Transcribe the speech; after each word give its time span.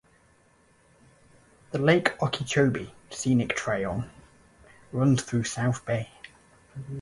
The 1.69 1.77
Lake 1.77 2.19
Okeechobee 2.23 2.89
Scenic 3.11 3.55
Trail 3.55 4.05
runs 4.91 5.21
through 5.21 5.43
South 5.43 5.85
Bay. 5.85 6.09